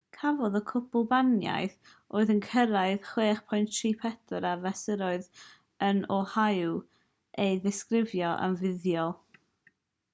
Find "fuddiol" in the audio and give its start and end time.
8.63-9.15